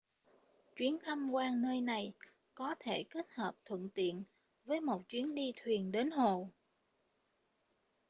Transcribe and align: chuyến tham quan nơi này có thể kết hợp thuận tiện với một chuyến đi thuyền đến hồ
chuyến 0.75 0.97
tham 1.05 1.31
quan 1.31 1.61
nơi 1.61 1.81
này 1.81 2.13
có 2.55 2.75
thể 2.79 3.03
kết 3.03 3.27
hợp 3.33 3.53
thuận 3.65 3.89
tiện 3.89 4.23
với 4.65 4.81
một 4.81 5.09
chuyến 5.09 5.35
đi 5.35 5.53
thuyền 5.55 5.91
đến 5.91 6.11
hồ 6.11 6.49